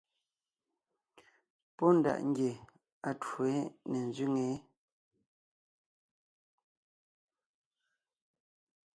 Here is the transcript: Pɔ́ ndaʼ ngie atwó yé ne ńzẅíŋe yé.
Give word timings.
Pɔ́ 1.77 1.89
ndaʼ 1.97 2.19
ngie 2.29 2.51
atwó 3.09 3.41
yé 3.53 3.59
ne 3.89 3.97
ńzẅíŋe 4.07 4.43
yé. 4.51 4.57